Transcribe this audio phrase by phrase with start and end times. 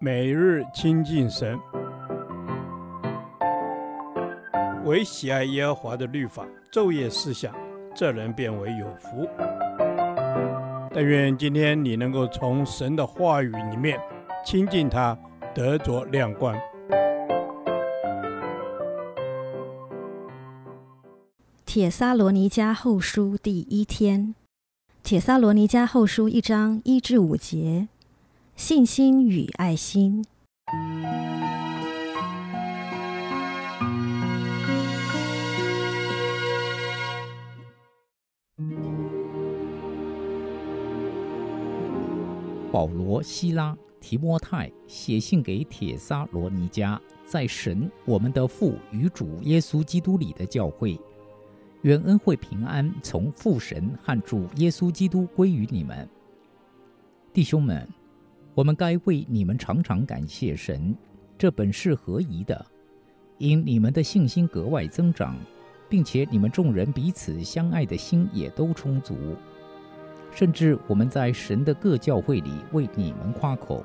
[0.00, 1.58] 每日亲近神，
[4.84, 7.54] 唯喜爱耶和华的律法，昼夜思想，
[7.94, 9.28] 这人便为有福。
[10.92, 13.98] 但愿今天你能够从神的话语里面
[14.44, 15.18] 亲近他，
[15.54, 16.54] 得着亮光。
[21.64, 24.34] 铁萨罗尼迦后书第一天，
[25.02, 27.88] 铁萨罗尼迦后书一章一至五节。
[28.56, 30.24] 信心与爱心。
[42.70, 50.98] 保罗、西拉、提摩太写信给帖撒罗尼迦，在神我们的父与主耶稣基督里的教会，
[51.82, 56.08] 愿恩惠平安从父神和主耶稣基督归于你们，
[57.32, 57.86] 弟兄们。
[58.54, 60.94] 我们该为你们常常感谢神，
[61.36, 62.64] 这本是合宜的，
[63.38, 65.36] 因你们的信心格外增长，
[65.88, 69.16] 并且你们众人彼此相爱的心也都充足，
[70.30, 73.84] 甚至我们在神的各教会里为你们夸口，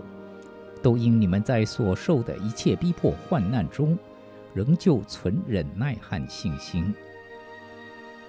[0.83, 3.97] 都因你们在所受的一切逼迫患难中，
[4.53, 6.93] 仍旧存忍耐和信心。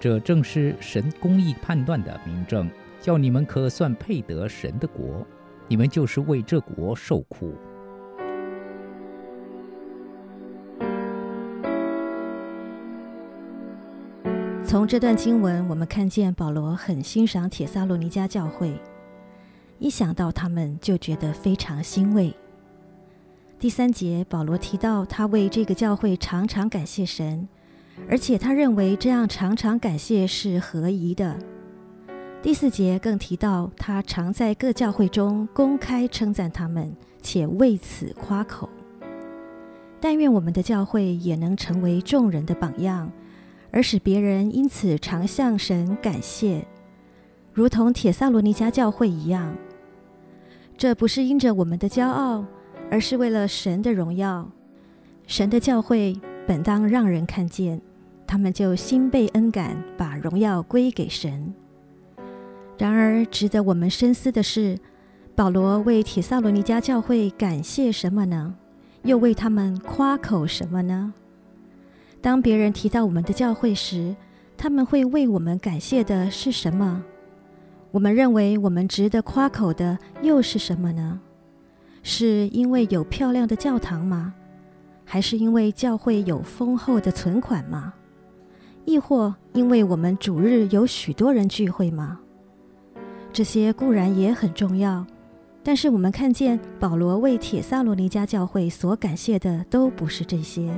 [0.00, 5.26] 这正是神公义判断的明证，叫你们可算配得神的国。
[5.70, 7.54] 你们就是为这国受苦。
[14.64, 18.74] 从这段经文，我们看见保罗很欣赏帖撒罗尼迦教会，
[19.78, 22.34] 一想到他们就觉得非常欣慰。
[23.60, 27.48] 第三节，保罗提到他为这个教会常常感谢神，
[28.08, 31.38] 而且他认为这样常常感谢是合宜的。
[32.42, 38.66] 第四节更提到，他常在各教会中公开称赞他们，且为此夸口。
[40.00, 43.12] 但愿我们的教会也能成为众人的榜样，
[43.70, 46.66] 而使别人因此常向神感谢，
[47.52, 49.54] 如同铁撒罗尼迦教会一样。
[50.78, 52.46] 这不是因着我们的骄傲，
[52.90, 54.50] 而是为了神的荣耀。
[55.26, 57.82] 神的教会本当让人看见，
[58.26, 61.52] 他们就心被恩感，把荣耀归给神。
[62.80, 64.78] 然而，值得我们深思的是，
[65.34, 68.54] 保罗为帖撒罗尼迦教会感谢什么呢？
[69.02, 71.12] 又为他们夸口什么呢？
[72.22, 74.16] 当别人提到我们的教会时，
[74.56, 77.04] 他们会为我们感谢的是什么？
[77.90, 81.20] 我们认为我们值得夸口的又是什么呢？
[82.02, 84.32] 是因为有漂亮的教堂吗？
[85.04, 87.92] 还是因为教会有丰厚的存款吗？
[88.86, 92.19] 亦或因为我们主日有许多人聚会吗？
[93.32, 95.06] 这些固然也很重要，
[95.62, 100.68] 但是我们看见保罗为铁萨罗尼迦教会所感谢的都不是这些。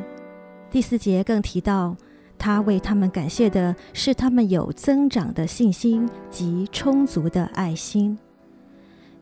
[0.71, 1.97] 第四节更提到，
[2.39, 8.19] 他为他们感谢的是他们有增长的信心及充足的爱心。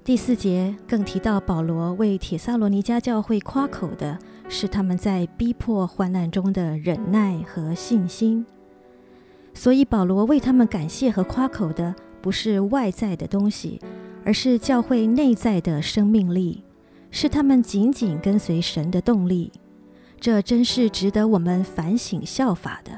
[0.03, 4.19] 第四节更提到，保罗为铁萨罗尼迦教会夸口的
[4.49, 8.45] 是他们在逼迫患难中的忍耐和信心。
[9.55, 11.95] 所以保罗为他们感谢和夸口的。
[12.21, 13.81] 不是外在的东西，
[14.25, 16.63] 而是教会内在的生命力，
[17.11, 19.51] 是他们紧紧跟随神的动力。
[20.19, 22.93] 这真是值得我们反省效法的。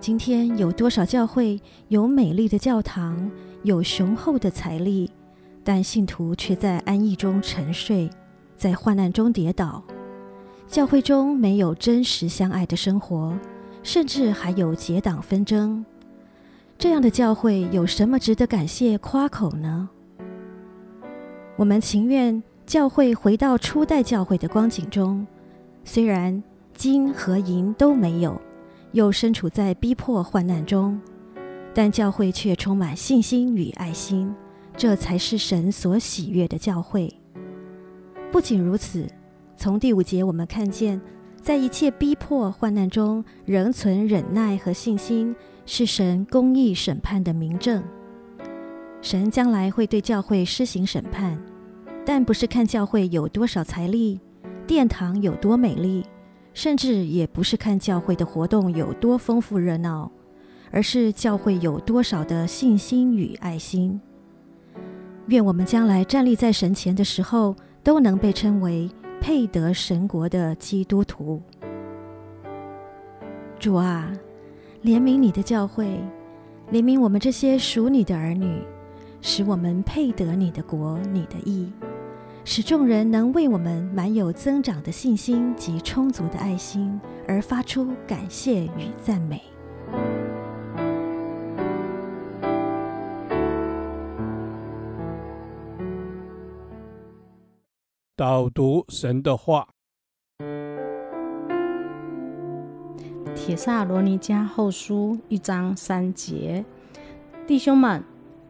[0.00, 3.30] 今天有多少教会有美丽的教堂，
[3.62, 5.10] 有雄厚的财力，
[5.62, 8.08] 但信徒却在安逸中沉睡，
[8.56, 9.82] 在患难中跌倒。
[10.66, 13.38] 教会中没有真实相爱的生活，
[13.82, 15.84] 甚至还有结党纷争。
[16.78, 19.88] 这样的教会有什么值得感谢夸口呢？
[21.56, 25.26] 我们情愿教会回到初代教会的光景中，
[25.84, 26.42] 虽然
[26.74, 28.38] 金和银都没有，
[28.92, 31.00] 又身处在逼迫患难中，
[31.72, 34.34] 但教会却充满信心与爱心，
[34.76, 37.10] 这才是神所喜悦的教会。
[38.30, 39.06] 不仅如此，
[39.56, 41.00] 从第五节我们看见，
[41.46, 45.32] 在一切逼迫患难中，仍存忍耐和信心。
[45.64, 47.80] 是神公义审判的明证。
[49.00, 51.40] 神将来会对教会施行审判，
[52.04, 54.20] 但不是看教会有多少财力、
[54.66, 56.04] 殿堂有多美丽，
[56.52, 60.10] 甚至也不是看教会的活动有多丰富热闹，
[60.72, 64.00] 而是教会有多少的信心与爱心。
[65.26, 67.54] 愿我们将来站立在神前的时候，
[67.84, 68.88] 都能被称为
[69.20, 71.40] 配得神国的基督徒。
[73.58, 74.12] 主啊！
[74.84, 75.98] 怜悯你的教会，
[76.70, 78.62] 怜悯我们这些属你的儿女，
[79.20, 81.72] 使我们配得你的国、你的义，
[82.44, 89.42] 使众人能为我们满有增长的信心及充足的爱心而发出感谢与赞美。
[98.18, 99.68] 导读神的话，
[103.34, 106.64] 《帖撒罗尼迦后书》一章三节，
[107.46, 108.02] 弟兄们，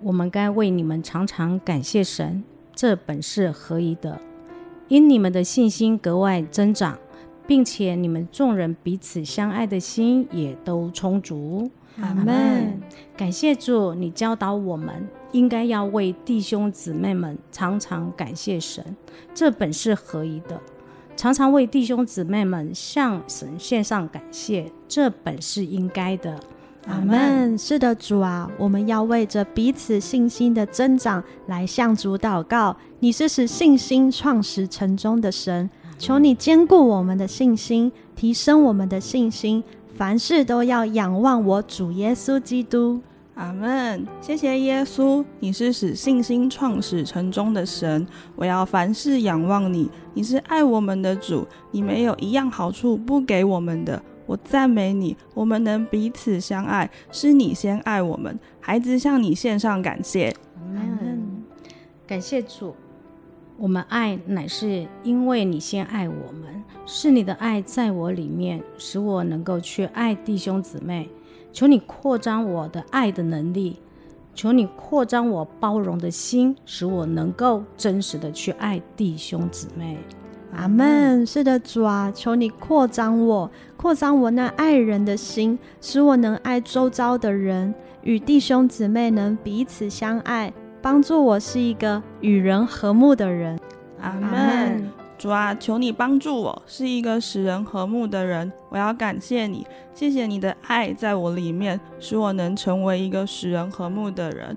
[0.02, 2.44] 我们该为你们常常感谢神。
[2.76, 4.20] 这本是合宜的，
[4.86, 6.96] 因你们的信心格外增长，
[7.44, 11.68] 并且你们众人彼此相爱的心也都充足。
[12.00, 12.80] 阿门。
[13.16, 18.84] 感谢主，你教导我们应该要为弟兄姊妹们常常感谢神，
[19.34, 20.60] 这本是合宜的。
[21.16, 26.38] 常常为弟兄姊妹们向神献上感谢，这本是应该的。
[26.86, 27.56] 阿门。
[27.56, 32.76] 是的，主啊，我们要为着彼此信心的增长来向主祷告。
[33.00, 39.64] 你是使信心创始成终的神，求你坚固我们的信心，提升我们的信心，
[39.96, 43.00] 凡事都要仰望我主耶稣基督。
[43.34, 44.06] 阿门。
[44.20, 49.90] 谢谢耶稣，你是使信心创始成终的神，我要凡事仰望你。
[50.12, 54.02] 你是爱我们的主，你没有一样好处不给我们的。
[54.26, 58.38] 我赞美你，我们能彼此相爱，是你先爱我们。
[58.60, 60.36] 孩子向你献上感谢，
[60.74, 61.42] 阿门。
[62.06, 62.76] 感谢主，
[63.58, 71.08] 我们爱乃是因为你先爱我们，是你的爱在我里面，使我能够去爱弟兄姊妹。
[71.52, 73.78] 求你扩张我的爱的能力，
[74.34, 79.96] 求你扩张我包容的心，使我能够真实的去爱弟兄姊妹。
[80.52, 81.24] 阿们。
[81.24, 90.52] 是的，主啊，求你扩张我，扩张我那爱人的心，使我能爱周遭的人，与弟兄姊妹能彼此相爱，
[90.86, 93.58] 帮助我是一个与人和睦的人。
[94.00, 94.88] 阿门。
[95.18, 98.52] 主啊，求你帮助我是一个使人和睦的人。
[98.68, 104.56] 我要感谢你，谢谢你的爱在我里面，使我能成为一个使人和睦的人。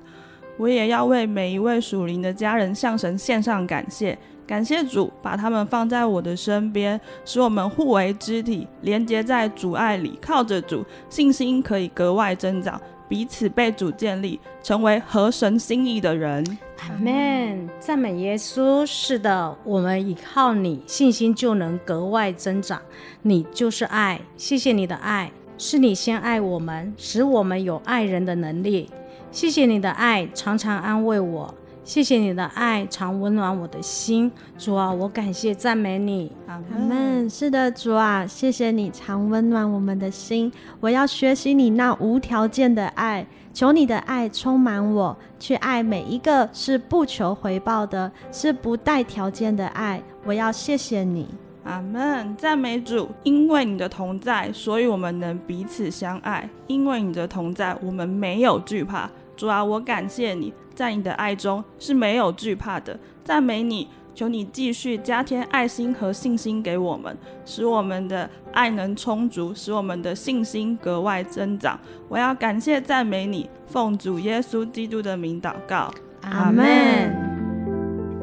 [0.59, 4.15] 我也要为每一位属灵的家人向神献上感谢。
[4.45, 12.79] 感谢主，把他们放在我的身边，使我们互为肢体，连接在主爱里，靠着主，信心可以格外增长，
[13.09, 16.45] 彼此被主建立，成为合神心意的人。
[16.79, 17.67] 阿门。
[17.79, 18.85] 赞美耶稣。
[18.85, 22.79] 是的，我们依靠你，信心就能格外增长。
[23.23, 28.89] 你就是爱，谢谢你的爱，是你先爱我们，使我们有爱人的能力。
[29.31, 31.53] 谢谢你的爱，常常安慰我。
[31.89, 34.31] 谢谢你的爱，常温暖我的心。
[34.59, 36.31] 主啊，我感谢赞美你。
[36.45, 37.27] 阿门。
[37.27, 40.51] 是的，主啊，谢谢你常温暖我们的心。
[40.79, 43.25] 我要学习你那无条件的爱，
[43.55, 49.99] 求你的爱充满我，去爱每一个是不求回报的，是不带条件的爱。
[50.25, 51.27] 我要谢谢你。
[51.63, 52.35] 阿门。
[52.37, 56.47] 赞美主，因为你的同在，所以我们能彼此相爱。
[56.67, 59.09] 因为你的同在，我们没有惧怕。
[59.39, 60.53] 主啊，我感谢你。
[60.75, 71.79] 在你的爱中是没有惧怕的，赞美你，求你继续加添爱心和信心给我们，使我们的爱能充足，使我们的信心格外增长。
[72.09, 75.89] 我要感谢赞美你，奉主耶稣基督的名祷告，
[76.21, 76.65] 阿门。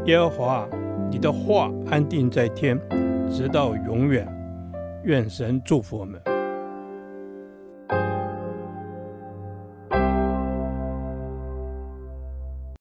[0.04, 0.68] 耶和华，
[1.10, 2.78] 你的话安定在天，
[3.30, 4.26] 直到永远。
[5.04, 6.35] 愿神祝福我们。